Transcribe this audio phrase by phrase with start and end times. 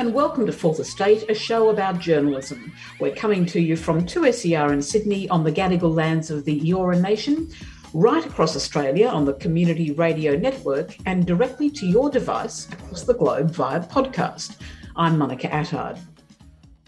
[0.00, 2.72] and welcome to Fourth Estate, a show about journalism.
[3.00, 6.98] We're coming to you from 2SER in Sydney on the Gadigal lands of the Eora
[6.98, 7.50] Nation,
[7.92, 13.12] right across Australia on the Community Radio Network, and directly to your device across the
[13.12, 14.56] globe via podcast.
[14.96, 15.98] I'm Monica Attard.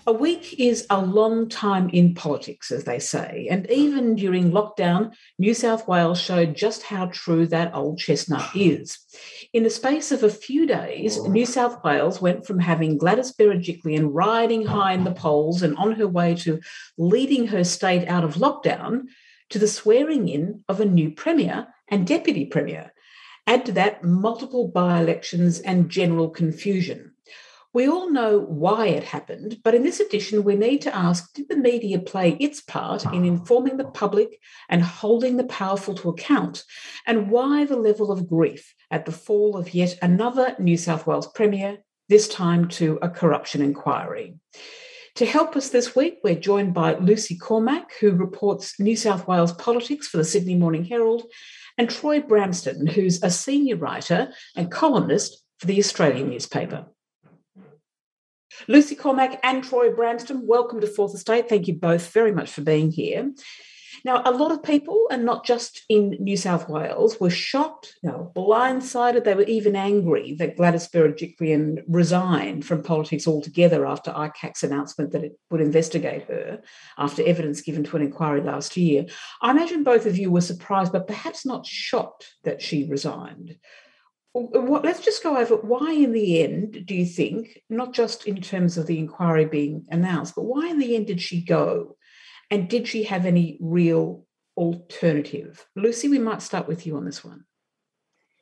[0.04, 5.14] A week is a long time in politics, as they say, and even during lockdown,
[5.38, 8.98] New South Wales showed just how true that old chestnut is.
[9.52, 14.08] In the space of a few days, New South Wales went from having Gladys Berejiklian
[14.10, 16.58] riding high in the polls and on her way to
[16.98, 19.02] leading her state out of lockdown
[19.50, 22.92] to the swearing in of a new Premier and Deputy Premier.
[23.46, 27.11] Add to that multiple by elections and general confusion.
[27.74, 31.48] We all know why it happened, but in this edition, we need to ask Did
[31.48, 34.38] the media play its part in informing the public
[34.68, 36.64] and holding the powerful to account?
[37.06, 41.28] And why the level of grief at the fall of yet another New South Wales
[41.28, 41.78] Premier,
[42.10, 44.34] this time to a corruption inquiry?
[45.16, 49.52] To help us this week, we're joined by Lucy Cormack, who reports New South Wales
[49.52, 51.24] politics for the Sydney Morning Herald,
[51.78, 56.86] and Troy Bramston, who's a senior writer and columnist for the Australian newspaper.
[58.68, 61.48] Lucy Cormack and Troy Bramston, welcome to Fourth Estate.
[61.48, 63.32] Thank you both very much for being here.
[64.04, 68.10] Now, a lot of people, and not just in New South Wales, were shocked, you
[68.10, 69.24] know, blindsided.
[69.24, 75.24] They were even angry that Gladys Berejiklian resigned from politics altogether after ICAC's announcement that
[75.24, 76.62] it would investigate her
[76.98, 79.06] after evidence given to an inquiry last year.
[79.40, 83.56] I imagine both of you were surprised, but perhaps not shocked that she resigned.
[84.34, 88.40] What, let's just go over why, in the end, do you think, not just in
[88.40, 91.96] terms of the inquiry being announced, but why in the end did she go?
[92.50, 95.66] And did she have any real alternative?
[95.76, 97.44] Lucy, we might start with you on this one.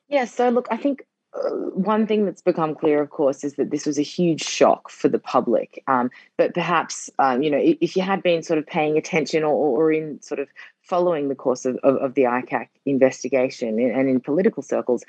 [0.07, 3.71] Yeah, so look, I think uh, one thing that's become clear, of course, is that
[3.71, 5.81] this was a huge shock for the public.
[5.87, 9.53] Um, but perhaps, um, you know, if you had been sort of paying attention or,
[9.53, 10.49] or in sort of
[10.81, 15.05] following the course of, of, of the ICAC investigation and in political circles,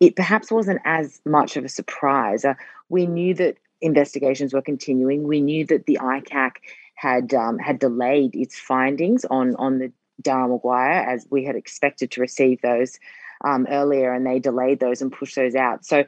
[0.00, 2.44] it perhaps wasn't as much of a surprise.
[2.44, 2.54] Uh,
[2.88, 5.26] we knew that investigations were continuing.
[5.26, 6.52] We knew that the ICAC
[6.94, 9.92] had um, had delayed its findings on on the
[10.22, 12.98] Daryl Maguire as we had expected to receive those
[13.44, 15.84] um, earlier, and they delayed those and pushed those out.
[15.84, 16.04] So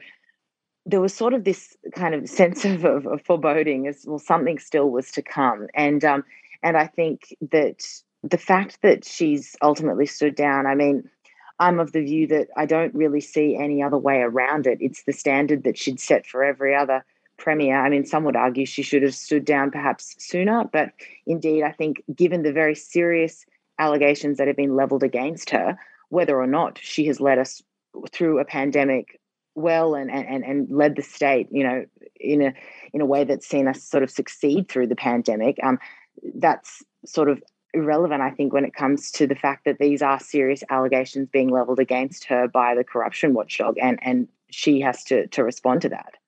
[0.85, 4.59] there was sort of this kind of sense of, of, of foreboding as well something
[4.59, 6.23] still was to come, and um,
[6.63, 7.83] and I think that
[8.23, 10.65] the fact that she's ultimately stood down.
[10.65, 11.09] I mean
[11.59, 14.77] I'm of the view that I don't really see any other way around it.
[14.81, 17.03] It's the standard that she'd set for every other
[17.37, 17.79] premier.
[17.79, 20.91] I mean, some would argue she should have stood down perhaps sooner, but
[21.25, 23.45] indeed, I think given the very serious
[23.77, 25.77] allegations that have been leveled against her,
[26.09, 27.61] whether or not she has led us
[28.11, 29.19] through a pandemic
[29.55, 31.85] well and and and led the state, you know,
[32.19, 32.53] in a
[32.93, 35.79] in a way that's seen us sort of succeed through the pandemic, um,
[36.35, 37.41] that's sort of
[37.73, 41.49] irrelevant, I think, when it comes to the fact that these are serious allegations being
[41.49, 45.89] leveled against her by the corruption watchdog, and and she has to to respond to
[45.89, 46.18] that.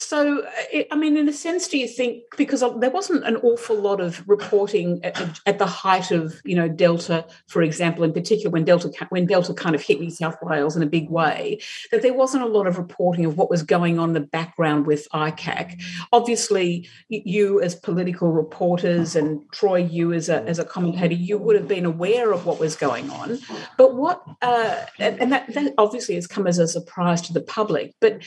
[0.00, 0.44] So,
[0.90, 4.28] I mean, in a sense, do you think because there wasn't an awful lot of
[4.28, 8.90] reporting at, at, the height of, you know, Delta, for example, in particular when Delta
[9.10, 11.60] when Delta kind of hit New South Wales in a big way,
[11.92, 14.86] that there wasn't a lot of reporting of what was going on in the background
[14.86, 15.80] with ICAC.
[16.12, 21.56] Obviously, you as political reporters and Troy, you as a as a commentator, you would
[21.56, 23.38] have been aware of what was going on.
[23.78, 27.94] But what, uh, and that, that obviously has come as a surprise to the public.
[28.00, 28.22] But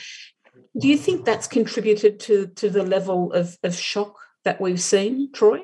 [0.78, 5.32] do you think that's contributed to to the level of, of shock that we've seen,
[5.32, 5.60] Troy?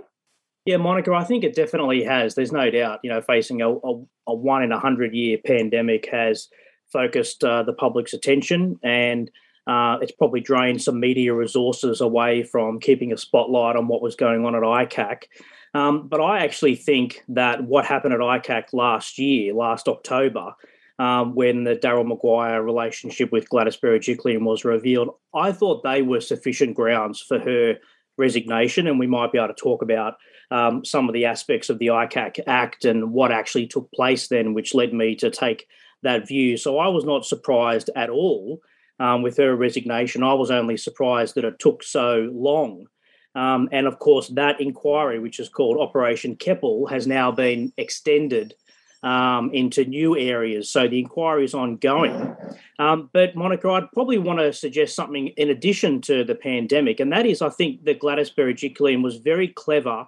[0.65, 2.35] Yeah, Monica, I think it definitely has.
[2.35, 3.01] There's no doubt.
[3.03, 6.49] You know, facing a, a, a one in a hundred year pandemic has
[6.93, 9.31] focused uh, the public's attention, and
[9.67, 14.17] uh, it's probably drained some media resources away from keeping a spotlight on what was
[14.17, 15.25] going on at ICAC.
[15.75, 20.55] Um, but I actually think that what happened at ICAC last year, last October,
[20.99, 26.21] um, when the Daryl Maguire relationship with Gladys Berejiklian was revealed, I thought they were
[26.21, 27.77] sufficient grounds for her
[28.17, 30.15] resignation, and we might be able to talk about
[30.51, 34.55] um, some of the aspects of the ICAC Act and what actually took place then,
[34.55, 35.67] which led me to take
[36.03, 36.57] that view.
[36.57, 38.61] So I was not surprised at all
[39.01, 40.23] um, with her resignation.
[40.23, 42.87] I was only surprised that it took so long.
[43.35, 48.55] Um, and of course, that inquiry, which is called Operation Keppel, has now been extended
[49.05, 50.71] um, into new areas.
[50.71, 52.35] So the inquiry is ongoing.
[52.79, 57.13] Um, but Monica, I'd probably want to suggest something in addition to the pandemic, and
[57.13, 60.07] that is I think that Gladys Berejiklian was very clever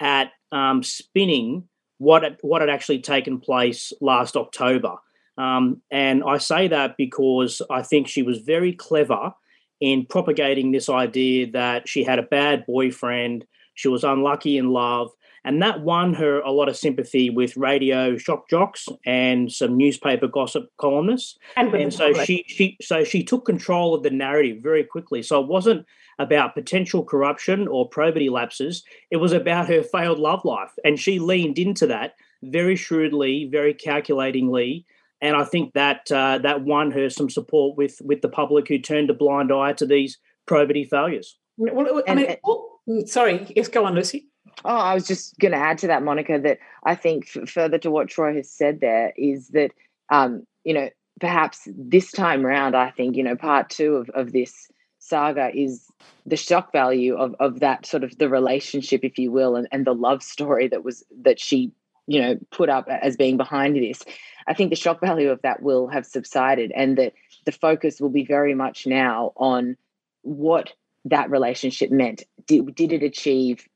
[0.00, 1.68] at um, spinning
[1.98, 4.96] what had, what had actually taken place last October.
[5.38, 9.32] Um, and I say that because I think she was very clever
[9.80, 15.10] in propagating this idea that she had a bad boyfriend, she was unlucky in love,
[15.44, 20.28] and that won her a lot of sympathy with radio shock jocks and some newspaper
[20.28, 21.38] gossip columnists.
[21.56, 25.22] And, and so she she so she took control of the narrative very quickly.
[25.22, 25.86] So it wasn't
[26.18, 28.84] about potential corruption or probity lapses.
[29.10, 33.74] It was about her failed love life, and she leaned into that very shrewdly, very
[33.74, 34.84] calculatingly,
[35.20, 38.78] and I think that uh, that won her some support with with the public who
[38.78, 41.38] turned a blind eye to these probity failures.
[41.56, 44.28] Well, I mean, oh, sorry, yes, go on, Lucy.
[44.64, 47.90] Oh, I was just going to add to that, Monica, that I think further to
[47.90, 49.72] what Troy has said there is that,
[50.10, 50.88] um, you know,
[51.20, 54.68] perhaps this time round, I think, you know, part two of, of this
[54.98, 55.88] saga is
[56.26, 59.84] the shock value of, of that sort of the relationship, if you will, and, and
[59.84, 61.72] the love story that was that she,
[62.06, 64.02] you know, put up as being behind this.
[64.46, 67.14] I think the shock value of that will have subsided and that
[67.44, 69.76] the focus will be very much now on
[70.22, 70.72] what
[71.04, 72.22] that relationship meant.
[72.46, 73.68] Did, did it achieve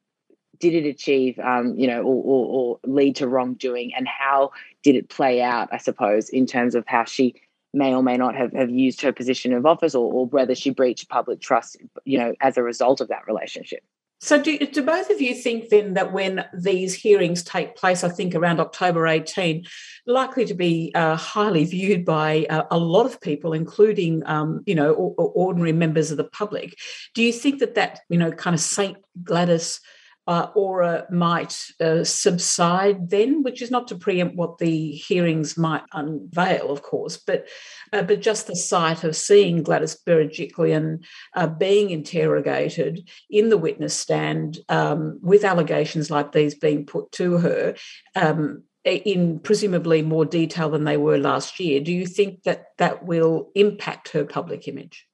[0.58, 4.50] did it achieve um, you know or, or, or, lead to wrongdoing and how
[4.82, 7.34] did it play out i suppose in terms of how she
[7.76, 10.70] may or may not have, have used her position of office or, or whether she
[10.70, 13.82] breached public trust you know as a result of that relationship?
[14.18, 18.08] So, do, do both of you think then that when these hearings take place, I
[18.08, 19.66] think around October 18,
[20.06, 24.74] likely to be uh, highly viewed by uh, a lot of people, including um, you
[24.74, 26.78] know ordinary members of the public,
[27.14, 29.80] do you think that that you know kind of Saint Gladys
[30.26, 35.82] uh, aura might uh, subside then, which is not to preempt what the hearings might
[35.92, 37.46] unveil, of course, but
[37.92, 43.94] uh, but just the sight of seeing Gladys Berejiklian uh, being interrogated in the witness
[43.94, 47.74] stand um, with allegations like these being put to her.
[48.14, 51.80] Um, in presumably more detail than they were last year.
[51.80, 55.08] Do you think that that will impact her public image?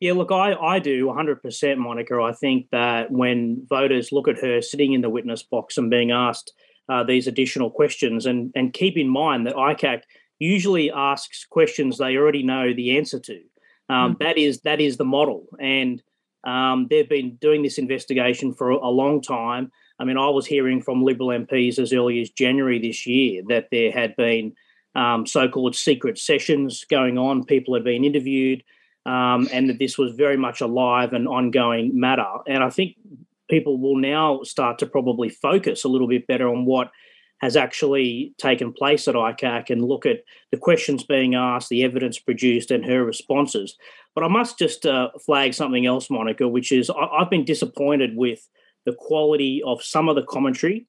[0.00, 2.20] Yeah, look, I, I do 100%, Monica.
[2.22, 6.12] I think that when voters look at her sitting in the witness box and being
[6.12, 6.52] asked
[6.88, 10.02] uh, these additional questions, and, and keep in mind that ICAC
[10.38, 13.40] usually asks questions they already know the answer to.
[13.90, 14.18] Um, mm.
[14.20, 16.02] that is that is the model, and
[16.44, 19.72] um, they've been doing this investigation for a long time.
[19.98, 23.68] I mean, I was hearing from Liberal MPs as early as January this year that
[23.72, 24.52] there had been
[24.94, 27.44] um, so-called secret sessions going on.
[27.44, 28.62] People had been interviewed
[29.08, 32.30] um, and that this was very much a live and ongoing matter.
[32.46, 32.96] And I think
[33.48, 36.90] people will now start to probably focus a little bit better on what
[37.40, 42.18] has actually taken place at ICAC and look at the questions being asked, the evidence
[42.18, 43.78] produced, and her responses.
[44.14, 48.14] But I must just uh, flag something else, Monica, which is I- have been disappointed
[48.14, 48.46] with
[48.84, 50.86] the quality of some of the commentary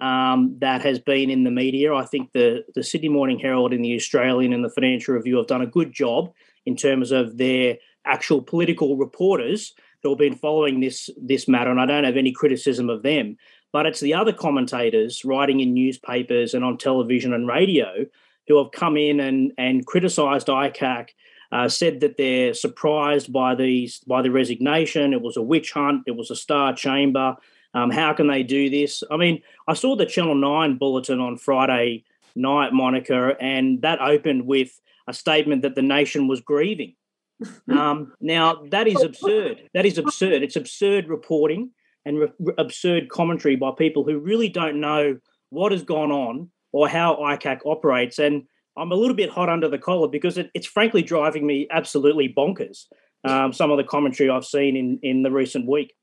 [0.00, 1.94] um, that has been in the media.
[1.94, 5.46] I think the the Sydney Morning Herald and the Australian and the Financial Review have
[5.46, 6.32] done a good job
[6.66, 9.72] in terms of their actual political reporters
[10.02, 13.36] who have been following this this matter, and I don't have any criticism of them.
[13.72, 18.06] But it's the other commentators writing in newspapers and on television and radio
[18.46, 21.08] who have come in and and criticised ICAC,
[21.52, 25.12] uh, said that they're surprised by these by the resignation.
[25.12, 26.02] It was a witch hunt.
[26.06, 27.36] It was a star chamber.
[27.72, 29.02] Um, how can they do this?
[29.10, 32.04] I mean, I saw the Channel Nine bulletin on Friday
[32.36, 36.94] night, Monica, and that opened with a statement that the nation was grieving.
[37.68, 39.68] Um, now, that is absurd.
[39.74, 40.42] That is absurd.
[40.42, 41.72] It's absurd reporting
[42.04, 45.18] and re- absurd commentary by people who really don't know
[45.50, 48.18] what has gone on or how ICAC operates.
[48.18, 48.44] And
[48.76, 52.32] I'm a little bit hot under the collar because it, it's frankly driving me absolutely
[52.32, 52.84] bonkers.
[53.24, 55.94] Um, some of the commentary I've seen in in the recent week.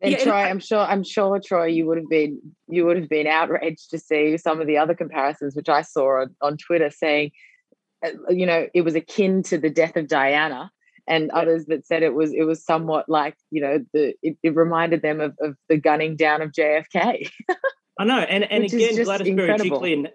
[0.00, 3.08] And yeah, Troy, I'm sure, I'm sure, Troy, you would have been you would have
[3.08, 6.90] been outraged to see some of the other comparisons which I saw on, on Twitter
[6.90, 7.30] saying
[8.28, 10.70] you know, it was akin to the death of Diana,
[11.08, 14.54] and others that said it was it was somewhat like you know the it, it
[14.54, 17.30] reminded them of, of the gunning down of JFK.
[17.98, 20.08] I know, and and again, Gladys Berejiklian,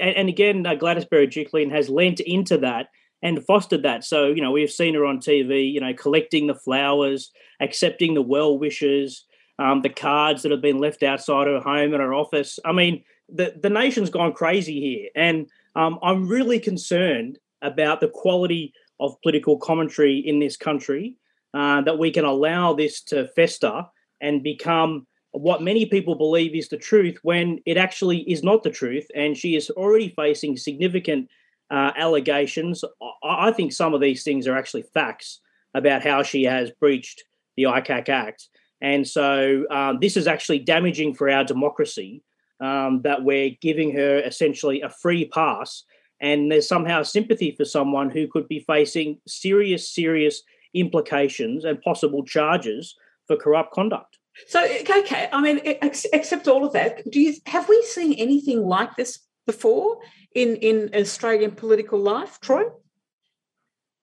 [0.00, 2.88] and again, uh, Gladys Berejiklian has lent into that
[3.22, 4.04] and fostered that.
[4.04, 8.22] So you know, we've seen her on TV, you know, collecting the flowers, accepting the
[8.22, 9.24] well wishes,
[9.58, 12.58] um, the cards that have been left outside her home and her office.
[12.64, 18.08] I mean, the the nation's gone crazy here, and um, I'm really concerned about the
[18.08, 21.16] quality of political commentary in this country,
[21.54, 23.84] uh, that we can allow this to fester
[24.20, 28.70] and become what many people believe is the truth when it actually is not the
[28.70, 29.06] truth.
[29.14, 31.28] And she is already facing significant
[31.70, 32.82] uh, allegations.
[33.22, 35.40] I, I think some of these things are actually facts
[35.74, 37.24] about how she has breached
[37.56, 38.48] the ICAC Act.
[38.80, 42.22] And so um, this is actually damaging for our democracy
[42.60, 45.84] um, that we're giving her essentially a free pass.
[46.20, 50.42] And there's somehow sympathy for someone who could be facing serious, serious
[50.74, 52.96] implications and possible charges
[53.26, 54.18] for corrupt conduct.
[54.46, 58.94] So, okay, I mean, except all of that, do you have we seen anything like
[58.96, 59.98] this before
[60.34, 62.64] in in Australian political life, Troy?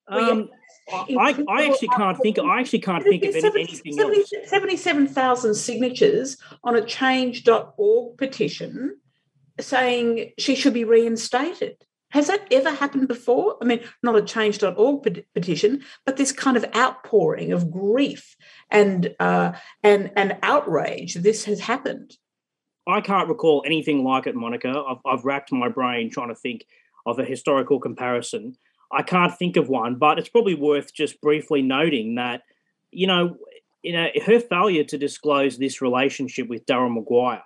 [0.08, 0.50] Um,
[0.92, 2.38] I, I actually can't think.
[2.38, 4.32] I actually can't think of any, anything 70, else.
[4.46, 8.98] Seventy-seven thousand signatures on a Change.org petition
[9.60, 11.77] saying she should be reinstated.
[12.12, 13.58] Has that ever happened before?
[13.62, 18.36] I mean, not a Change.org petition, but this kind of outpouring of grief
[18.70, 21.15] and uh, and and outrage.
[21.15, 22.15] This has happened.
[22.88, 24.70] I can't recall anything like it, Monica.
[24.88, 26.65] I've, I've racked my brain trying to think
[27.08, 28.56] of a historical comparison.
[28.92, 32.44] I can't think of one, but it's probably worth just briefly noting that,
[32.92, 33.38] you know,
[33.84, 37.44] you know, her failure to disclose this relationship with Daryl Maguire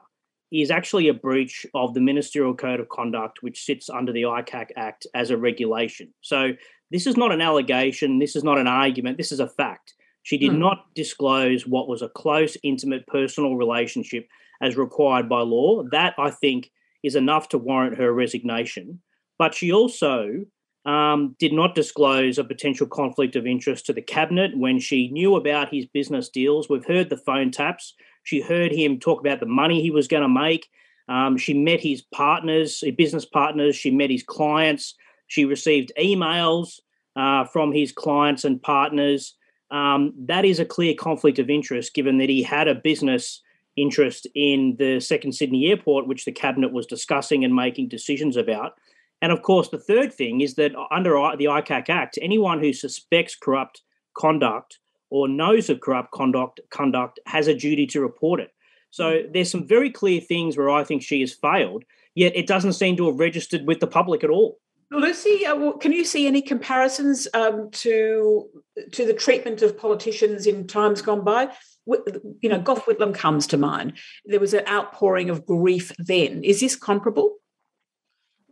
[0.51, 4.69] is actually a breach of the Ministerial Code of Conduct, which sits under the ICAC
[4.75, 6.13] Act as a regulation.
[6.21, 6.51] So
[6.91, 8.19] this is not an allegation.
[8.19, 9.17] This is not an argument.
[9.17, 9.93] This is a fact.
[10.23, 10.59] She did hmm.
[10.59, 14.27] not disclose what was a close, intimate, personal relationship
[14.61, 15.83] as required by law.
[15.91, 16.71] That, I think,
[17.03, 19.01] is enough to warrant her resignation.
[19.37, 20.45] But she also
[20.85, 25.35] um, did not disclose a potential conflict of interest to the cabinet when she knew
[25.35, 26.69] about his business deals.
[26.69, 27.93] We've heard the phone taps.
[28.23, 30.69] She heard him talk about the money he was going to make.
[31.07, 33.75] Um, she met his partners, his business partners.
[33.75, 34.95] She met his clients.
[35.27, 36.79] She received emails
[37.15, 39.35] uh, from his clients and partners.
[39.71, 43.41] Um, that is a clear conflict of interest, given that he had a business
[43.75, 48.73] interest in the second Sydney airport, which the cabinet was discussing and making decisions about.
[49.21, 53.35] And of course, the third thing is that under the ICAC Act, anyone who suspects
[53.35, 53.81] corrupt
[54.17, 58.51] conduct or knows of corrupt conduct conduct has a duty to report it.
[58.91, 61.83] So there's some very clear things where I think she has failed,
[62.15, 64.59] yet it doesn't seem to have registered with the public at all.
[64.91, 68.49] Lucy, uh, can you see any comparisons um, to
[68.91, 71.49] to the treatment of politicians in times gone by?
[71.85, 73.93] You know, Gough Whitlam comes to mind.
[74.25, 76.43] There was an outpouring of grief then.
[76.43, 77.35] Is this comparable?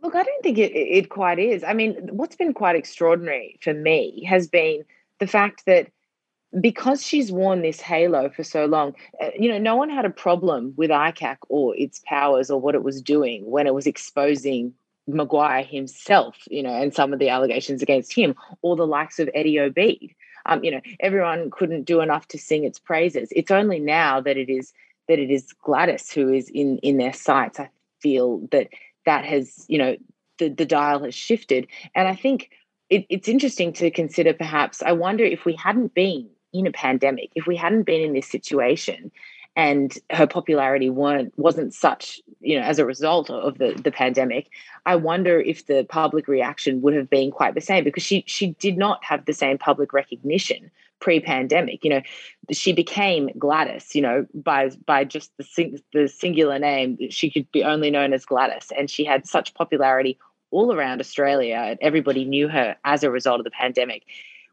[0.02, 1.64] Look, I don't think it, it quite is.
[1.64, 4.84] I mean, what's been quite extraordinary for me has been
[5.18, 5.90] the fact that
[6.60, 10.10] because she's worn this halo for so long, uh, you know, no one had a
[10.10, 14.72] problem with ICAC or its powers or what it was doing when it was exposing
[15.06, 19.28] Maguire himself, you know, and some of the allegations against him, or the likes of
[19.34, 20.14] Eddie Obeid.
[20.46, 23.28] Um, you know, everyone couldn't do enough to sing its praises.
[23.32, 24.72] It's only now that it is
[25.08, 27.58] that it is Gladys who is in in their sights.
[27.58, 28.68] I feel that
[29.08, 29.96] that has, you know,
[30.38, 32.50] the the dial has shifted, and I think
[32.90, 34.34] it, it's interesting to consider.
[34.34, 38.12] Perhaps I wonder if we hadn't been in a pandemic, if we hadn't been in
[38.12, 39.10] this situation,
[39.58, 44.48] and her popularity weren't wasn't such you know as a result of the the pandemic
[44.86, 48.52] i wonder if the public reaction would have been quite the same because she she
[48.60, 52.02] did not have the same public recognition pre-pandemic you know.
[52.50, 57.50] She became gladys you know by by just the sing, the singular name she could
[57.52, 60.18] be only known as gladys and she had such popularity
[60.50, 64.04] all around australia everybody knew her as a result of the pandemic.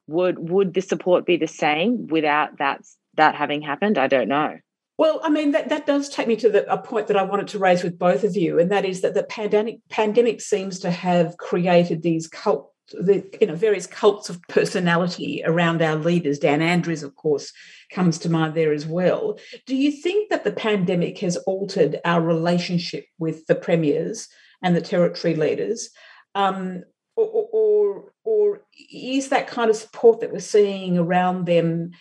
[0.07, 2.85] Would would the support be the same without that
[3.15, 3.97] that having happened?
[3.97, 4.59] I don't know
[4.97, 7.49] well, I mean, that, that does take me to the, a point that I wanted
[7.49, 10.91] to raise with both of you, and that is that the pandemic pandemic seems to
[10.91, 16.39] have created these cult, the you know various cults of personality around our leaders.
[16.39, 17.51] Dan Andrews, of course,
[17.91, 19.37] comes to mind there as well.
[19.65, 24.29] Do you think that the pandemic has altered our relationship with the premiers
[24.63, 25.89] and the territory leaders?
[26.35, 26.83] Um,
[27.17, 28.61] or, or, or
[28.91, 31.91] is that kind of support that we're seeing around them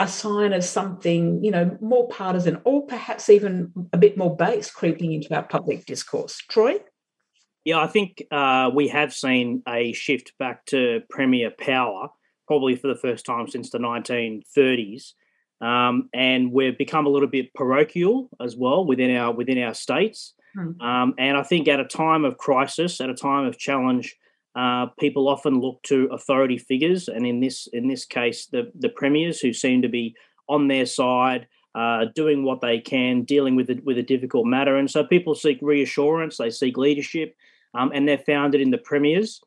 [0.00, 4.70] a sign of something, you know, more partisan or perhaps even a bit more base
[4.70, 6.38] creeping into our public discourse.
[6.48, 6.78] Troy?
[7.64, 12.08] Yeah, I think uh, we have seen a shift back to premier power,
[12.46, 15.12] probably for the first time since the 1930s.
[15.60, 20.34] Um, and we've become a little bit parochial as well within our within our states.
[20.54, 20.80] Hmm.
[20.80, 24.16] Um, and I think at a time of crisis, at a time of challenge,
[24.58, 28.88] uh, people often look to authority figures, and in this in this case, the the
[28.88, 30.16] premiers who seem to be
[30.48, 31.46] on their side,
[31.76, 35.36] uh, doing what they can, dealing with it with a difficult matter, and so people
[35.36, 37.36] seek reassurance, they seek leadership,
[37.74, 39.40] um, and they're found it in the premiers.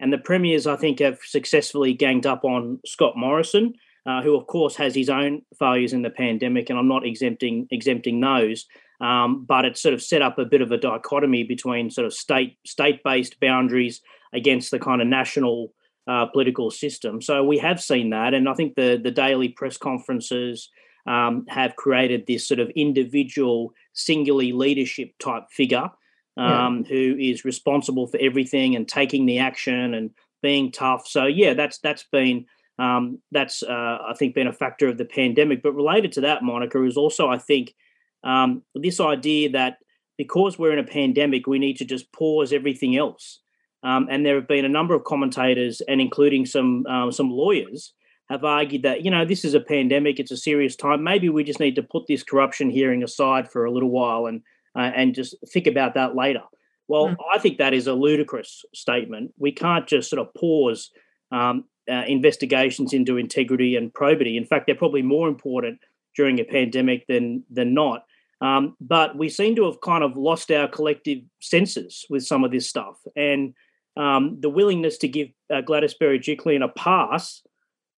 [0.00, 3.72] And the premiers, I think, have successfully ganged up on Scott Morrison,
[4.04, 7.68] uh, who of course has his own failures in the pandemic, and I'm not exempting
[7.70, 8.66] exempting those.
[9.00, 12.12] Um, but it's sort of set up a bit of a dichotomy between sort of
[12.12, 15.72] state state based boundaries against the kind of national
[16.06, 17.20] uh, political system.
[17.20, 20.70] So we have seen that, and I think the the daily press conferences
[21.06, 25.90] um, have created this sort of individual, singularly leadership type figure
[26.36, 26.88] um, yeah.
[26.88, 30.10] who is responsible for everything and taking the action and
[30.42, 31.06] being tough.
[31.06, 32.46] So yeah, that's that's been
[32.80, 35.62] Um, that's, uh, I think, been a factor of the pandemic.
[35.62, 37.74] But related to that, Monica, is also, I think,
[38.22, 39.78] um, this idea that
[40.16, 43.42] because we're in a pandemic, we need to just pause everything else.
[43.82, 47.92] Um, and there have been a number of commentators, and including some um, some lawyers,
[48.28, 51.02] have argued that you know this is a pandemic, it's a serious time.
[51.02, 54.42] Maybe we just need to put this corruption hearing aside for a little while and
[54.76, 56.42] uh, and just think about that later.
[56.88, 57.16] Well, mm.
[57.32, 59.32] I think that is a ludicrous statement.
[59.38, 60.90] We can't just sort of pause
[61.30, 64.36] um, uh, investigations into integrity and probity.
[64.36, 65.80] In fact, they're probably more important
[66.16, 68.04] during a pandemic than than not.
[68.40, 72.50] Um, but we seem to have kind of lost our collective senses with some of
[72.50, 73.54] this stuff, and
[73.98, 77.42] um, the willingness to give uh, Gladys Berejiklian a pass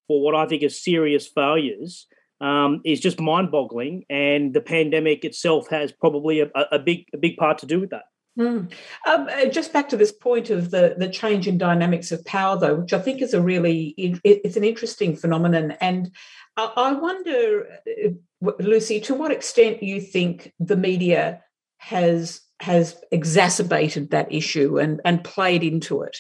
[0.09, 2.07] for what I think are serious failures
[2.41, 4.07] um, is just mind-boggling.
[4.11, 7.91] And the pandemic itself has probably a, a big a big part to do with
[7.91, 8.05] that.
[8.39, 8.73] Mm.
[9.07, 12.59] Um, uh, just back to this point of the the change in dynamics of power,
[12.59, 16.11] though, which I think is a really it's an interesting phenomenon, and
[16.57, 21.43] I wonder, uh, Lucy, to what extent you think the media
[21.81, 26.19] has has exacerbated that issue and, and played into it.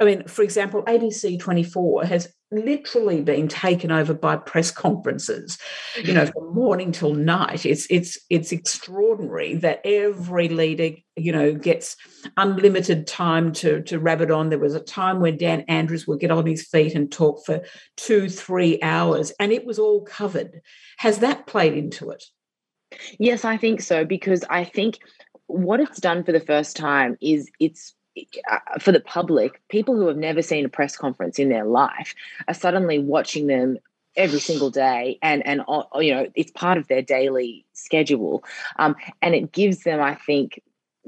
[0.00, 5.58] I mean, for example, ABC 24 has literally been taken over by press conferences,
[6.00, 7.66] you know, from morning till night.
[7.66, 11.96] It's it's it's extraordinary that every leader, you know, gets
[12.36, 14.50] unlimited time to to rabbit on.
[14.50, 17.62] There was a time when Dan Andrews would get on his feet and talk for
[17.96, 20.60] two, three hours, and it was all covered.
[20.98, 22.22] Has that played into it?
[23.18, 24.98] Yes, I think so, because I think
[25.46, 27.94] what it's done for the first time is it's
[28.50, 32.14] uh, for the public, people who have never seen a press conference in their life
[32.48, 33.78] are suddenly watching them
[34.14, 38.44] every single day and and uh, you know it's part of their daily schedule.
[38.78, 40.60] Um, and it gives them i think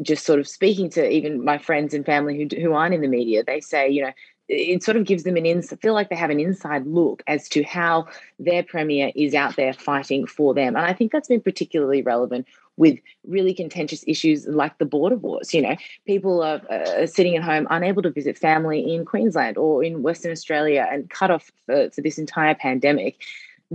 [0.02, 3.08] just sort of speaking to even my friends and family who, who aren't in the
[3.08, 4.12] media they say you know
[4.48, 7.48] it sort of gives them an ins feel like they have an inside look as
[7.48, 8.06] to how
[8.38, 12.46] their premier is out there fighting for them and i think that's been particularly relevant
[12.76, 15.54] with really contentious issues like the border wars.
[15.54, 15.76] You know,
[16.06, 20.32] people are uh, sitting at home unable to visit family in Queensland or in Western
[20.32, 23.22] Australia and cut off for, for this entire pandemic.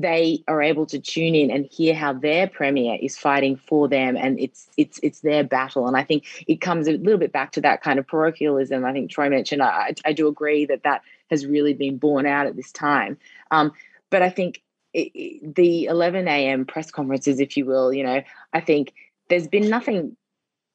[0.02, 4.16] They are able to tune in and hear how their premier is fighting for them,
[4.16, 5.88] and it's it's it's their battle.
[5.88, 8.86] And I think it comes a little bit back to that kind of parochialism.
[8.86, 9.62] I think Troy mentioned.
[9.62, 13.18] I, I do agree that that has really been borne out at this time.
[13.52, 13.72] Um,
[14.10, 14.62] but I think
[14.94, 16.66] it, the 11 a.m.
[16.66, 18.22] press conferences, if you will, you know,
[18.54, 18.94] I think
[19.30, 20.16] there's been nothing,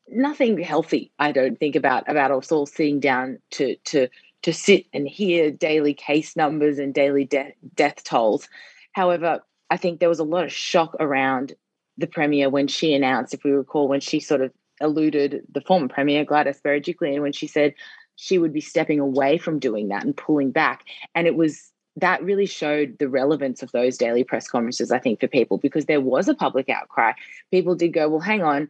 [0.09, 1.13] nothing healthy.
[1.19, 4.09] I don't think about about us all sitting down to to
[4.43, 8.49] to sit and hear daily case numbers and daily de- death tolls.
[8.95, 11.55] However, I think there was a lot of shock around
[11.99, 15.89] the premier when she announced, if we recall, when she sort of alluded the former
[15.89, 17.75] premier Gladys Berejiklian when she said
[18.17, 22.23] she would be stepping away from doing that and pulling back, and it was that
[22.25, 26.01] really showed the relevance of those daily press conferences, I think, for people because there
[26.01, 27.13] was a public outcry.
[27.53, 28.69] People did go, well, hang on,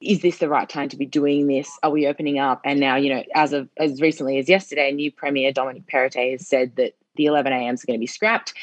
[0.00, 1.76] is this the right time to be doing this?
[1.82, 2.60] Are we opening up?
[2.64, 6.46] And now, you know, as of as recently as yesterday, new Premier Dominic Perrottet has
[6.46, 8.54] said that the 11 a.m.s are going to be scrapped.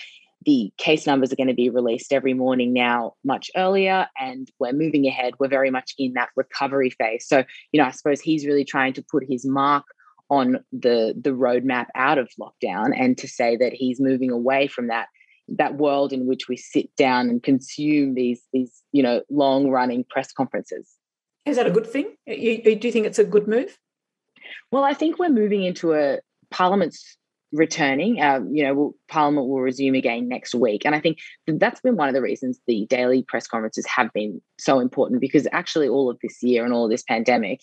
[0.45, 4.73] The case numbers are going to be released every morning now, much earlier, and we're
[4.73, 5.33] moving ahead.
[5.39, 7.27] We're very much in that recovery phase.
[7.27, 9.83] So, you know, I suppose he's really trying to put his mark
[10.29, 14.87] on the the roadmap out of lockdown and to say that he's moving away from
[14.87, 15.07] that
[15.47, 20.03] that world in which we sit down and consume these these you know long running
[20.09, 20.87] press conferences
[21.45, 23.77] is that a good thing you, do you think it's a good move
[24.71, 26.19] well i think we're moving into a
[26.51, 27.17] parliament's
[27.51, 31.81] returning um, you know we'll, parliament will resume again next week and i think that's
[31.81, 35.89] been one of the reasons the daily press conferences have been so important because actually
[35.89, 37.61] all of this year and all of this pandemic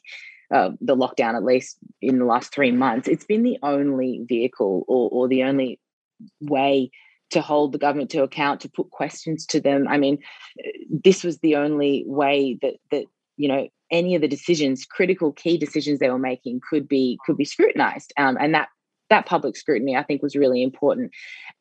[0.54, 4.84] uh, the lockdown, at least in the last three months, it's been the only vehicle
[4.86, 5.80] or, or the only
[6.40, 6.90] way
[7.30, 9.88] to hold the government to account, to put questions to them.
[9.88, 10.18] I mean,
[10.88, 15.58] this was the only way that that you know any of the decisions, critical key
[15.58, 18.68] decisions they were making, could be could be scrutinized, um, and that
[19.10, 21.12] that public scrutiny, I think, was really important.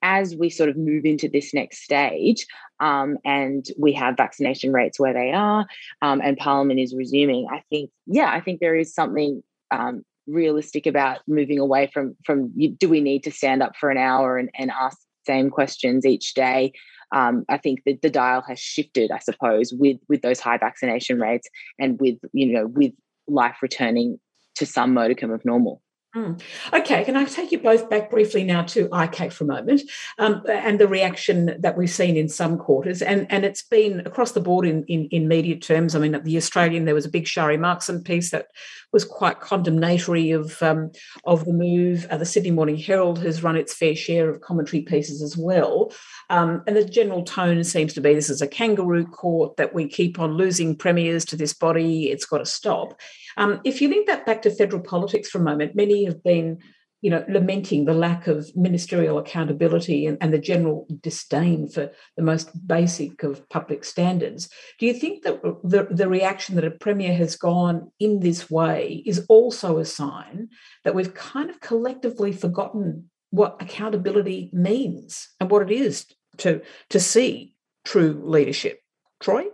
[0.02, 2.46] As we sort of move into this next stage,
[2.80, 5.66] um, and we have vaccination rates where they are,
[6.02, 10.86] um, and Parliament is resuming, I think, yeah, I think there is something um, realistic
[10.86, 14.50] about moving away from from do we need to stand up for an hour and,
[14.58, 16.74] and ask same questions each day.
[17.12, 21.20] Um, I think that the dial has shifted, I suppose, with with those high vaccination
[21.20, 21.48] rates
[21.80, 22.94] and with you know with
[23.28, 24.20] life returning
[24.56, 25.82] to some modicum of normal.
[26.16, 26.42] Mm.
[26.72, 29.82] Okay, can I take you both back briefly now to ICAC for a moment
[30.18, 33.02] um, and the reaction that we've seen in some quarters?
[33.02, 35.94] And, and it's been across the board in, in, in media terms.
[35.94, 38.48] I mean, at the Australian, there was a big Sharri Markson piece that
[38.94, 40.90] was quite condemnatory of, um,
[41.26, 42.08] of the move.
[42.10, 45.92] Uh, the Sydney Morning Herald has run its fair share of commentary pieces as well.
[46.30, 49.90] Um, and the general tone seems to be this is a kangaroo court, that we
[49.90, 53.00] keep on losing premiers to this body, it's got to stop.
[53.38, 56.60] Um, if you link that back to federal politics for a moment, many have been
[57.06, 62.24] you know, lamenting the lack of ministerial accountability and, and, the general disdain for the
[62.24, 64.50] most basic of public standards.
[64.80, 69.04] Do you think that the, the reaction that a premier has gone in this way
[69.06, 70.50] is also a sign
[70.84, 77.00] that we've kind of collectively forgotten what accountability means and what it is to, to
[77.00, 78.80] see true leadership?
[79.22, 79.46] Troy?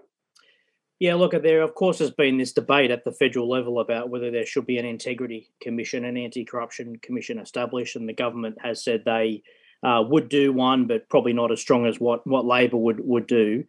[1.01, 4.29] Yeah, look, there of course has been this debate at the federal level about whether
[4.29, 9.01] there should be an integrity commission, an anti-corruption commission established, and the government has said
[9.03, 9.41] they
[9.81, 13.25] uh, would do one, but probably not as strong as what what Labor would would
[13.25, 13.63] do.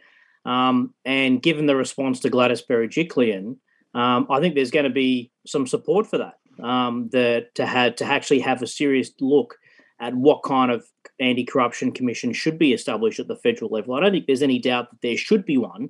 [0.45, 3.57] Um, and given the response to Gladys Berejiklian,
[3.95, 6.35] um, I think there's going to be some support for that.
[6.63, 9.57] Um, to have to actually have a serious look
[10.01, 10.85] at what kind of
[11.19, 13.95] anti-corruption commission should be established at the federal level.
[13.95, 15.89] I don't think there's any doubt that there should be one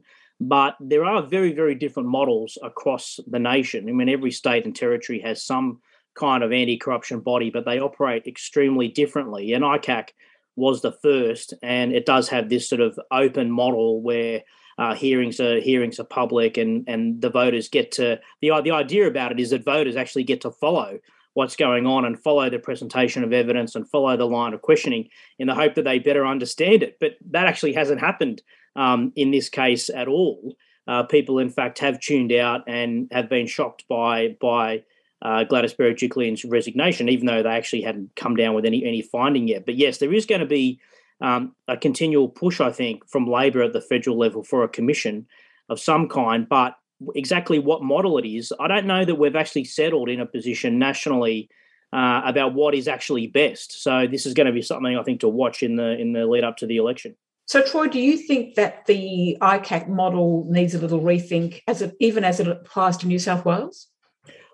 [0.49, 3.89] but there are very, very different models across the nation.
[3.89, 5.81] I mean, every state and territory has some
[6.15, 9.53] kind of anti corruption body, but they operate extremely differently.
[9.53, 10.09] And ICAC
[10.57, 14.43] was the first, and it does have this sort of open model where
[14.79, 19.07] uh, hearings are hearings are public, and and the voters get to the the idea
[19.07, 20.99] about it is that voters actually get to follow
[21.35, 25.09] what's going on and follow the presentation of evidence and follow the line of questioning
[25.39, 26.99] in the hope that they better understand it.
[27.01, 28.43] But that actually hasn't happened
[28.77, 30.55] um, in this case at all.
[30.89, 34.83] Uh, people, in fact, have tuned out and have been shocked by by
[35.23, 39.47] uh, Gladys Berejiklian's resignation, even though they actually hadn't come down with any any finding
[39.47, 39.65] yet.
[39.65, 40.81] But yes, there is going to be
[41.21, 45.27] um, a continual push, I think, from Labor at the federal level for a commission
[45.69, 46.49] of some kind.
[46.49, 46.77] But
[47.15, 50.79] exactly what model it is, I don't know that we've actually settled in a position
[50.79, 51.49] nationally
[51.93, 53.83] uh, about what is actually best.
[53.83, 56.27] So this is going to be something I think to watch in the in the
[56.27, 57.15] lead up to the election.
[57.47, 61.95] So, Troy, do you think that the ICAC model needs a little rethink, as it,
[62.01, 63.89] even as it applies to New South Wales?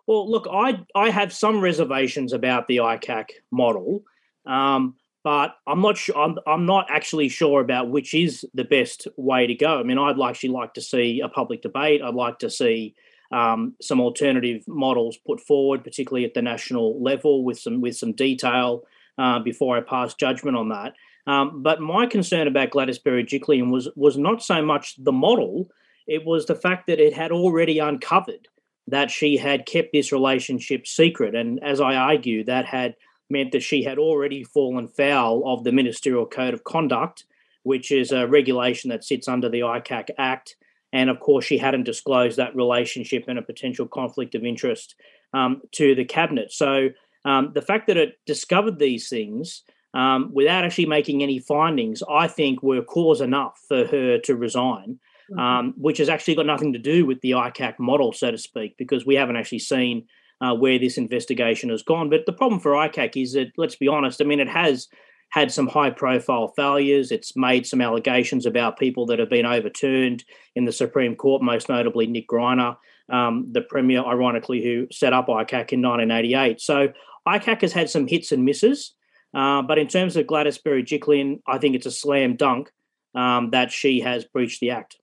[0.06, 4.04] Well, look, I I have some reservations about the ICAC model,
[4.46, 6.16] um, but I'm not sure.
[6.16, 9.78] I'm, I'm not actually sure about which is the best way to go.
[9.78, 12.00] I mean, I'd actually like to see a public debate.
[12.02, 12.94] I'd like to see
[13.30, 18.14] um, some alternative models put forward, particularly at the national level, with some with some
[18.14, 18.84] detail
[19.18, 20.94] uh, before I pass judgment on that.
[21.28, 25.68] Um, but my concern about Gladys Berejiklian was was not so much the model;
[26.06, 28.48] it was the fact that it had already uncovered
[28.86, 32.96] that she had kept this relationship secret, and as I argue, that had
[33.28, 37.24] meant that she had already fallen foul of the Ministerial Code of Conduct,
[37.62, 40.56] which is a regulation that sits under the ICAC Act.
[40.94, 44.94] And of course, she hadn't disclosed that relationship and a potential conflict of interest
[45.34, 46.50] um, to the cabinet.
[46.50, 46.88] So
[47.26, 49.64] um, the fact that it discovered these things
[49.94, 54.98] um, without actually making any findings, I think were cause enough for her to resign,
[55.30, 55.38] mm-hmm.
[55.38, 58.76] um, which has actually got nothing to do with the ICAC model, so to speak,
[58.76, 60.06] because we haven't actually seen
[60.40, 62.10] uh, where this investigation has gone.
[62.10, 64.88] But the problem for ICAC is that, let's be honest, I mean, it has
[65.30, 67.10] had some high profile failures.
[67.10, 70.24] It's made some allegations about people that have been overturned
[70.54, 72.76] in the Supreme Court, most notably Nick Greiner,
[73.10, 76.60] um, the Premier, ironically, who set up ICAC in 1988.
[76.60, 76.88] So
[77.26, 78.94] ICAC has had some hits and misses.
[79.34, 82.70] Uh, but in terms of Gladys Berejiklian, I think it's a slam dunk
[83.14, 84.96] um, that she has breached the act.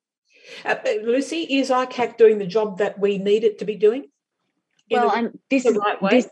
[0.64, 4.06] Uh, Lucy, is ICAC doing the job that we need it to be doing?
[4.92, 6.28] Well, and this is right this,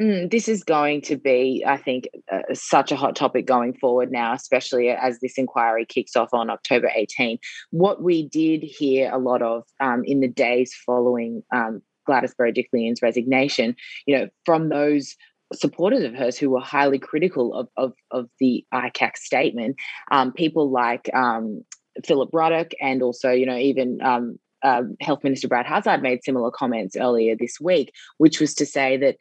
[0.00, 4.12] mm, this is going to be, I think, uh, such a hot topic going forward
[4.12, 7.38] now, especially as this inquiry kicks off on October 18.
[7.70, 13.00] What we did hear a lot of um, in the days following um, Gladys Berejiklian's
[13.02, 13.74] resignation,
[14.06, 15.16] you know, from those
[15.52, 19.76] supporters of hers who were highly critical of, of, of the ICAC statement.
[20.10, 21.64] Um, people like um,
[22.04, 26.50] Philip Ruddock and also, you know, even um, uh, Health Minister Brad Hazzard made similar
[26.50, 29.16] comments earlier this week, which was to say that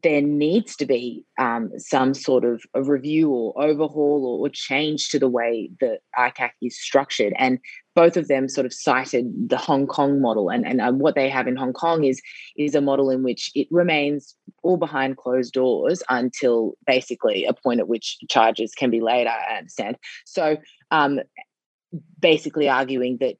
[0.00, 5.18] there needs to be um, some sort of review or overhaul or, or, change to
[5.18, 7.34] the way that ICAC is structured.
[7.36, 7.58] And
[7.94, 10.48] both of them sort of cited the Hong Kong model.
[10.48, 12.22] And, and uh, what they have in Hong Kong is,
[12.56, 17.80] is a model in which it remains all behind closed doors until basically a point
[17.80, 19.98] at which charges can be laid, I understand.
[20.24, 20.56] So
[20.90, 21.20] um,
[22.18, 23.36] basically arguing that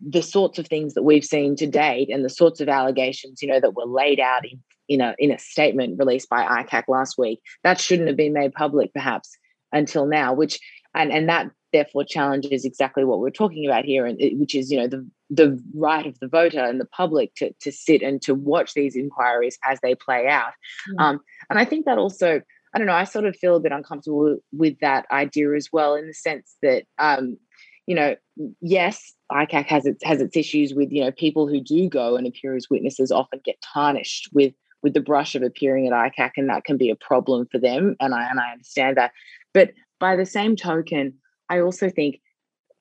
[0.00, 3.48] the sorts of things that we've seen to date and the sorts of allegations you
[3.48, 7.18] know that were laid out in in a in a statement released by ICAC last
[7.18, 7.40] week.
[7.64, 9.36] That shouldn't have been made public, perhaps
[9.72, 10.32] until now.
[10.32, 10.58] Which
[10.94, 14.78] and and that therefore challenges exactly what we're talking about here, and which is you
[14.78, 18.34] know the the right of the voter and the public to to sit and to
[18.34, 20.52] watch these inquiries as they play out.
[20.90, 21.02] Mm.
[21.02, 21.20] Um,
[21.50, 22.40] and I think that also
[22.76, 25.94] I don't know, I sort of feel a bit uncomfortable with that idea as well,
[25.94, 27.38] in the sense that, um,
[27.86, 28.16] you know,
[28.60, 32.26] yes, ICAC has its has its issues with, you know, people who do go and
[32.26, 34.52] appear as witnesses often get tarnished with
[34.86, 37.96] with the brush of appearing at ICAC, and that can be a problem for them.
[37.98, 39.10] And I and I understand that.
[39.52, 41.14] But by the same token,
[41.48, 42.20] I also think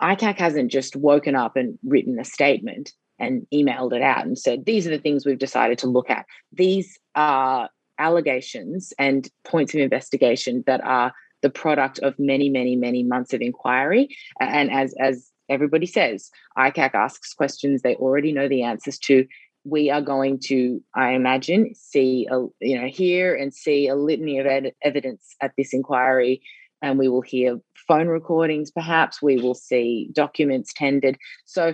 [0.04, 4.66] ICAC hasn't just woken up and written a statement and emailed it out and said,
[4.66, 6.28] these are the things we've decided to look at.
[6.52, 13.02] These are allegations and points of investigation that are the product of many, many, many
[13.02, 14.16] months of inquiry.
[14.40, 19.26] And as as everybody says, ICAC asks questions they already know the answers to.
[19.66, 24.40] We are going to, I imagine, see a you know hear and see a litany
[24.40, 26.42] of ed- evidence at this inquiry,
[26.82, 28.72] and we will hear phone recordings.
[28.72, 31.18] Perhaps we will see documents tendered.
[31.46, 31.74] So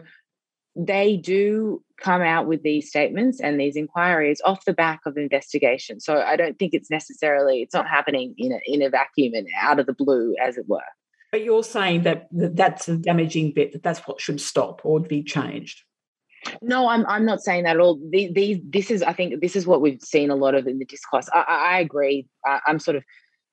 [0.76, 6.00] they do come out with these statements and these inquiries off the back of investigation.
[6.00, 9.48] So I don't think it's necessarily it's not happening in a in a vacuum and
[9.60, 10.80] out of the blue, as it were.
[11.32, 13.74] But you're saying that that's a damaging bit.
[13.74, 15.84] That that's what should stop or be changed.
[16.62, 18.00] No, I'm I'm not saying that at all.
[18.10, 20.80] These, these this is I think this is what we've seen a lot of in
[20.80, 21.30] the discourse.
[21.34, 22.28] I, I agree.
[22.46, 23.04] I, I'm sort of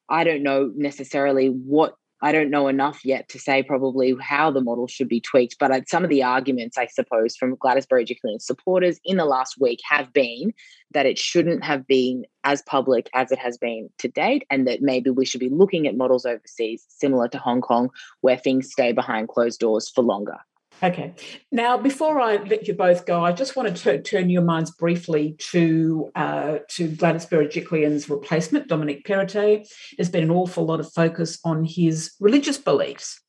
[0.09, 4.61] I don't know necessarily what I don't know enough yet to say probably how the
[4.61, 8.99] model should be tweaked, but some of the arguments, I suppose, from Gladys Berejiklian supporters
[9.05, 10.53] in the last week have been
[10.93, 14.83] that it shouldn't have been as public as it has been to date, and that
[14.83, 18.93] maybe we should be looking at models overseas, similar to Hong Kong, where things stay
[18.93, 20.39] behind closed doors for longer.
[20.83, 21.15] Okay.
[21.51, 25.35] Now, before I let you both go, I just want to turn your minds briefly
[25.51, 29.67] to uh, to Gladys Berejiklian's replacement, Dominic Perrottet.
[29.97, 33.21] There's been an awful lot of focus on his religious beliefs.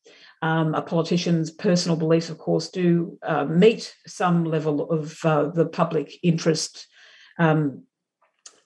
[0.42, 5.66] Um, a politician's personal beliefs, of course, do uh, meet some level of uh, the
[5.66, 6.88] public interest
[7.40, 7.84] um,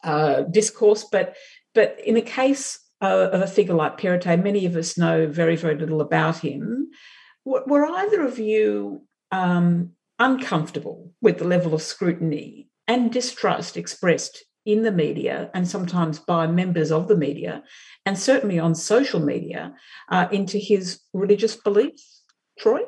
[0.04, 1.36] uh, discourse, but
[1.74, 5.56] but in the case uh, of a figure like Perrottet, many of us know very
[5.56, 6.89] very little about him.
[7.46, 14.84] Were either of you um, uncomfortable with the level of scrutiny and distrust expressed in
[14.84, 17.64] the media and sometimes by members of the media,
[18.06, 19.74] and certainly on social media,
[20.10, 22.24] uh, into his religious beliefs?
[22.58, 22.82] Troy?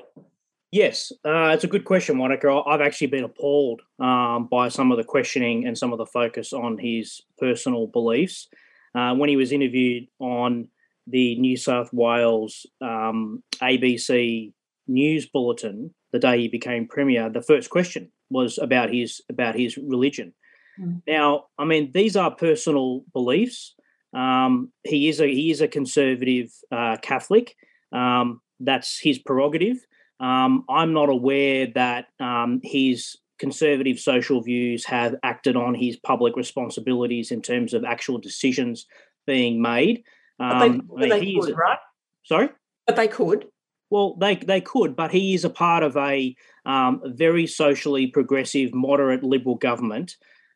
[0.72, 2.50] Yes, uh, it's a good question, Monica.
[2.66, 6.54] I've actually been appalled um, by some of the questioning and some of the focus
[6.54, 8.48] on his personal beliefs.
[8.94, 10.70] Uh, when he was interviewed on
[11.08, 14.52] the New South Wales um, ABC
[14.88, 19.78] news bulletin the day he became premier, the first question was about his about his
[19.78, 20.34] religion.
[20.80, 21.02] Mm.
[21.06, 23.76] Now, I mean, these are personal beliefs.
[24.14, 27.56] Um, he is a he is a conservative uh, Catholic.
[27.92, 29.78] Um, that's his prerogative.
[30.22, 36.38] Um, I'm not aware that um, his conservative social views have acted on his public
[36.38, 38.86] responsibilities in terms of actual decisions
[39.28, 40.06] being made.
[40.38, 41.78] But they, um, but could, right?
[42.24, 42.50] Sorry,
[42.86, 43.46] but they could.
[43.90, 48.74] Well, they they could, but he is a part of a um, very socially progressive,
[48.74, 50.16] moderate liberal government,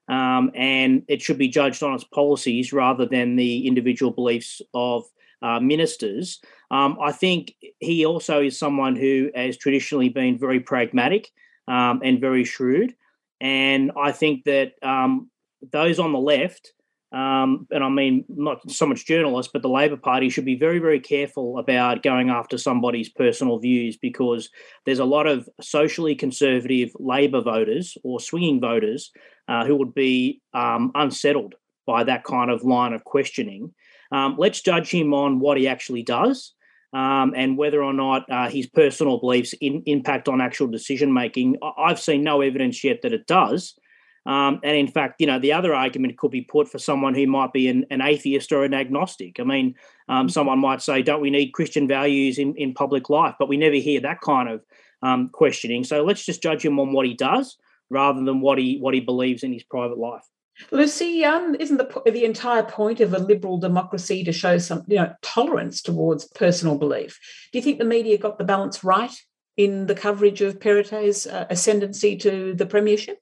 [0.09, 5.05] um, and it should be judged on its policies rather than the individual beliefs of
[5.41, 6.39] uh, ministers.
[6.71, 11.29] Um, I think he also is someone who has traditionally been very pragmatic
[11.67, 12.95] um, and very shrewd,
[13.39, 15.29] and I think that um,
[15.71, 16.73] those on the left
[17.11, 20.77] um, and I mean not so much journalists, but the Labor Party should be very,
[20.77, 24.49] very careful about going after somebody's personal views because
[24.85, 29.11] there's a lot of socially conservative Labor voters or swinging voters
[29.47, 31.55] uh, who would be um, unsettled
[31.87, 33.73] by that kind of line of questioning.
[34.11, 36.53] Um, let's judge him on what he actually does.
[36.91, 41.57] Um, and whether or not uh, his personal beliefs in, impact on actual decision making.
[41.77, 43.75] I've seen no evidence yet that it does.
[44.25, 47.25] Um, and in fact, you know, the other argument could be put for someone who
[47.25, 49.39] might be an, an atheist or an agnostic.
[49.39, 49.75] I mean,
[50.07, 50.31] um, mm-hmm.
[50.31, 53.35] someone might say, don't we need Christian values in, in public life?
[53.39, 54.61] But we never hear that kind of
[55.01, 55.83] um, questioning.
[55.83, 57.57] So let's just judge him on what he does
[57.89, 60.23] rather than what he what he believes in his private life.
[60.71, 64.97] Lucy, um, isn't the the entire point of a liberal democracy to show some you
[64.97, 67.19] know tolerance towards personal belief?
[67.51, 69.15] Do you think the media got the balance right
[69.57, 73.19] in the coverage of Perrottet's uh, ascendancy to the premiership?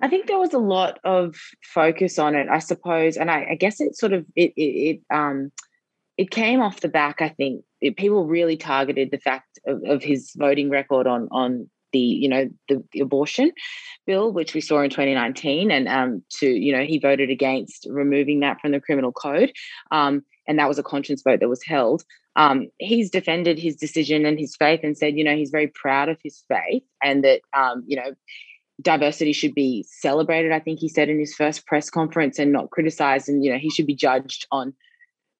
[0.00, 3.54] I think there was a lot of focus on it, I suppose, and I, I
[3.54, 5.52] guess it sort of it, it, it um
[6.16, 7.20] it came off the back.
[7.20, 11.70] I think it, people really targeted the fact of, of his voting record on on
[11.92, 13.52] the you know the, the, abortion
[14.06, 18.40] bill, which we saw in 2019, and um, to you know he voted against removing
[18.40, 19.52] that from the criminal code,
[19.90, 22.04] um, and that was a conscience vote that was held.
[22.36, 26.08] Um, he's defended his decision and his faith, and said you know he's very proud
[26.08, 28.14] of his faith, and that um, you know
[28.82, 30.52] diversity should be celebrated.
[30.52, 33.58] I think he said in his first press conference, and not criticized, and you know
[33.58, 34.74] he should be judged on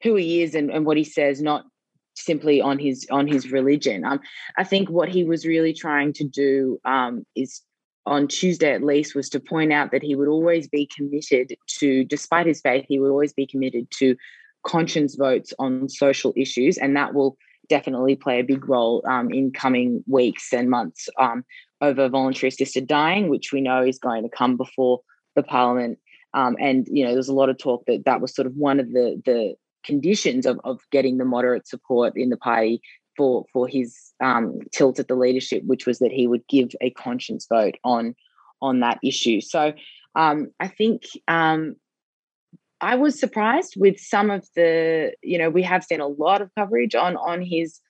[0.03, 1.65] who he is and, and what he says, not
[2.15, 4.05] simply on his on his religion.
[4.05, 4.21] Um,
[4.57, 7.63] I think what he was really trying to do um, is
[8.07, 12.05] on Tuesday at least was to point out that he would always be committed to,
[12.05, 14.15] despite his faith, he would always be committed to
[14.67, 17.37] conscience votes on social issues, and that will
[17.69, 21.45] definitely play a big role um, in coming weeks and months um,
[21.85, 25.01] over voluntary assisted dying, which we know is going to come before
[25.37, 25.99] the parliament.
[26.33, 28.81] Um, and you know, there's a lot of talk that that was sort of one
[28.81, 32.81] of the the conditions of, of getting the moderate support in the party
[33.17, 36.91] for for his um, tilt at the leadership, which was that he would give a
[36.91, 38.15] conscience vote on
[38.61, 39.41] on that issue.
[39.41, 39.73] So
[40.17, 41.77] um, I think um,
[42.81, 46.51] I was surprised with some of the you know we have seen a lot of
[46.57, 47.81] coverage on on his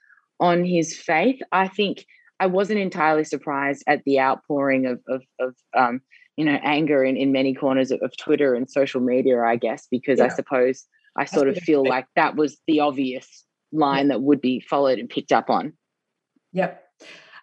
[0.40, 1.40] on his faith.
[1.52, 2.04] I think
[2.40, 6.00] I wasn't entirely surprised at the outpouring of of, of um,
[6.36, 9.40] you know anger in, in many corners of, of Twitter and social media.
[9.42, 10.26] I guess because yeah.
[10.26, 10.84] I suppose
[11.16, 15.08] I sort of feel like that was the obvious line that would be followed and
[15.08, 15.74] picked up on.
[16.52, 16.80] Yep.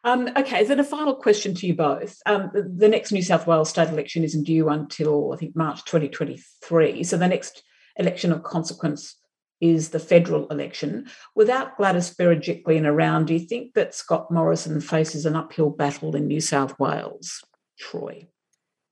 [0.04, 2.17] Um, okay, then a final question to you both.
[2.25, 5.86] Um, the, the, next New South Wales state election isn't due until, I think, March
[5.86, 7.04] 2023.
[7.04, 7.62] So the next
[7.97, 9.15] election of consequence
[9.62, 11.08] is the federal election.
[11.36, 16.28] Without Gladys Berejiklian around, do you think that Scott Morrison faces an uphill battle in
[16.28, 17.43] New South Wales?
[17.80, 18.28] Troy.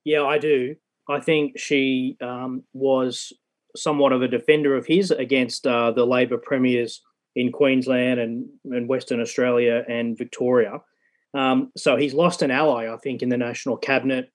[0.06, 0.76] Yeah, I do.
[1.10, 3.34] I think she um, was
[3.76, 7.02] somewhat of a defender of his against uh, the Labor premiers
[7.36, 10.82] in Queensland and, and Western Australia and Victoria.
[11.34, 14.32] Um, so he's lost an ally, I think, in the national cabinet,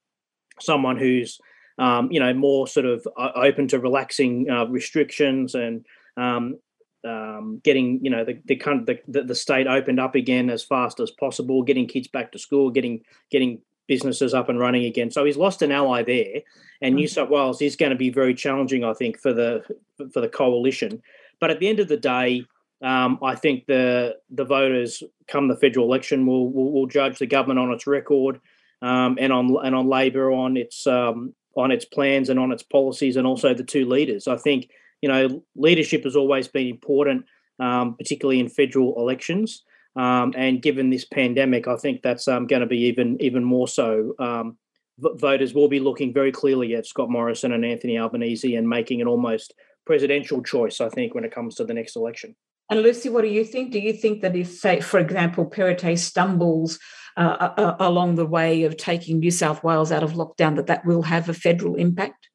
[0.60, 1.38] someone who's
[1.78, 5.84] um, you know more sort of uh, open to relaxing uh, restrictions and
[6.16, 6.58] um,
[7.06, 11.10] um, getting you know the the, the the state opened up again as fast as
[11.10, 15.10] possible, getting kids back to school, getting getting businesses up and running again.
[15.10, 16.40] So he's lost an ally there,
[16.80, 17.10] and New mm.
[17.10, 19.64] South Wales is going to be very challenging, I think, for the
[20.12, 21.02] for the coalition.
[21.40, 22.46] But at the end of the day,
[22.82, 27.26] um, I think the the voters, come the federal election, will will, will judge the
[27.26, 28.40] government on its record
[28.82, 32.62] um, and on and on Labor on its um, on its plans and on its
[32.62, 34.26] policies, and also the two leaders.
[34.28, 34.68] I think
[35.04, 37.26] you know leadership has always been important,
[37.58, 39.62] um, particularly in federal elections.
[39.96, 43.68] Um, and given this pandemic, I think that's um, going to be even even more
[43.68, 44.14] so.
[44.18, 44.56] Um,
[44.98, 49.02] v- voters will be looking very clearly at Scott Morrison and Anthony Albanese and making
[49.02, 49.52] an almost
[49.84, 50.80] presidential choice.
[50.80, 52.34] I think when it comes to the next election.
[52.70, 53.72] And Lucy, what do you think?
[53.72, 56.78] Do you think that if, say, for example, Perrottet stumbles
[57.18, 60.68] uh, uh, uh, along the way of taking New South Wales out of lockdown, that
[60.68, 62.30] that will have a federal impact?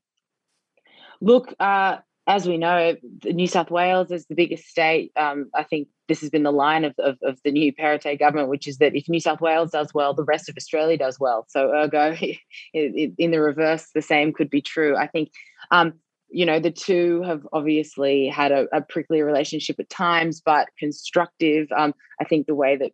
[1.19, 1.97] Look, uh,
[2.29, 5.11] as we know, New South Wales is the biggest state.
[5.15, 8.49] Um, I think this has been the line of, of, of, the new Perrottet government,
[8.49, 11.47] which is that if New South Wales does well, the rest of Australia does well.
[11.49, 12.15] So, ergo,
[12.73, 14.95] in the reverse, the same could be true.
[14.95, 15.31] I think,
[15.71, 15.93] um,
[16.29, 21.67] you know, the two have obviously had a, a, prickly relationship at times, but constructive.
[21.75, 22.91] Um, I think the way that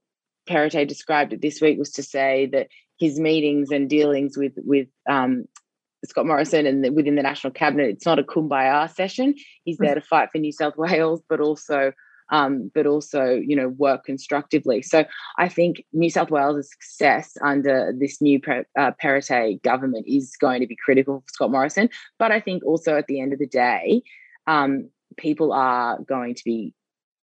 [0.48, 4.88] Perrottet described it this week was to say that his meetings and dealings with with
[5.10, 5.43] um,
[6.06, 9.36] Scott Morrison and within the national cabinet, it's not a kumbaya session.
[9.63, 11.91] He's there to fight for New South Wales, but also
[12.30, 14.82] um, but also you know work constructively.
[14.82, 15.06] So
[15.38, 18.39] I think New South Wales' success under this new
[18.78, 21.89] uh, Perrottet government is going to be critical for Scott Morrison.
[22.18, 24.02] But I think also at the end of the day,
[24.48, 26.74] um, people are going to be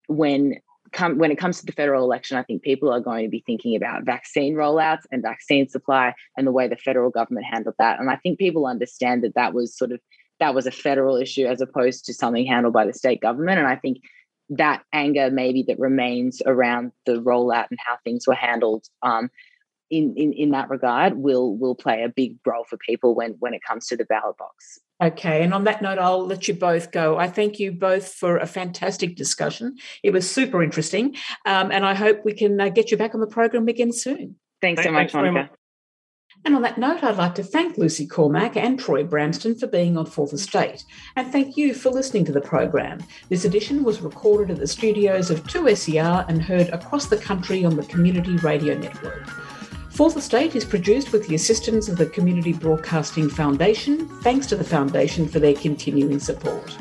[0.08, 0.56] when
[0.92, 3.42] come when it comes to the federal election, I think people are going to be
[3.44, 7.98] thinking about vaccine rollouts and vaccine supply and the way the federal government handled that.
[7.98, 10.00] And I think people understand that that was sort of
[10.40, 13.58] that was a federal issue as opposed to something handled by the state government.
[13.58, 13.98] And I think
[14.50, 19.30] that anger maybe that remains around the rollout and how things were handled um,
[19.92, 23.52] in, in in that regard will will play a big role for people when when
[23.52, 24.80] it comes to the ballot box.
[25.02, 27.18] Okay, and on that note, I'll let you both go.
[27.18, 29.76] I thank you both for a fantastic discussion.
[30.02, 33.20] It was super interesting, um, and I hope we can uh, get you back on
[33.20, 34.36] the program again soon.
[34.60, 35.50] Thanks so much, Monica.
[36.44, 39.96] And on that note, I'd like to thank Lucy Cormack and Troy Bramston for being
[39.96, 40.84] on Fourth Estate,
[41.16, 43.00] and thank you for listening to the program.
[43.28, 47.76] This edition was recorded at the studios of 2SER and heard across the country on
[47.76, 49.28] the Community Radio Network.
[49.92, 54.08] Fourth Estate is produced with the assistance of the Community Broadcasting Foundation.
[54.22, 56.74] Thanks to the Foundation for their continuing support.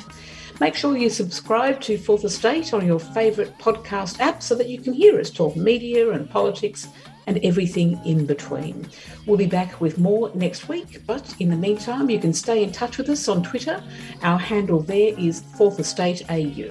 [0.62, 4.80] Make sure you subscribe to Fourth Estate on your favourite podcast app so that you
[4.80, 6.88] can hear us talk media and politics
[7.28, 8.88] and everything in between.
[9.26, 12.72] We'll be back with more next week, but in the meantime, you can stay in
[12.72, 13.84] touch with us on Twitter.
[14.24, 16.70] Our handle there is Fourth Estate AU.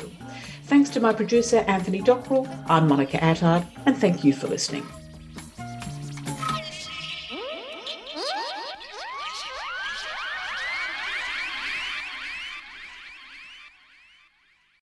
[0.64, 2.49] Thanks to my producer, Anthony Dockrell.
[2.66, 4.86] I'm Monica Attard, and thank you for listening.